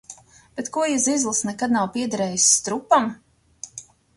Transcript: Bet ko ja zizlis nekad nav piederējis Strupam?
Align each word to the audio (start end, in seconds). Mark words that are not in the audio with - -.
Bet 0.59 0.71
ko 0.77 0.85
ja 0.91 0.95
zizlis 1.03 1.43
nekad 1.49 1.75
nav 1.77 1.87
piederējis 1.99 2.49
Strupam? 2.57 3.07